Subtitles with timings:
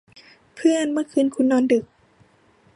[0.55, 1.85] เพื่อน เมื่อคืนคุณนอนดึก